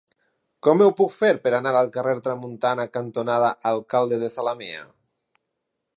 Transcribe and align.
Com 0.67 0.79
ho 0.85 0.87
puc 1.01 1.11
fer 1.17 1.29
per 1.43 1.51
anar 1.57 1.73
al 1.81 1.91
carrer 1.97 2.15
Tramuntana 2.29 2.87
cantonada 2.97 3.53
Alcalde 3.75 4.23
de 4.25 4.31
Zalamea? 4.39 4.85